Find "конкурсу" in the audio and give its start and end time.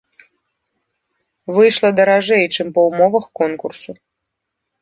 3.41-3.91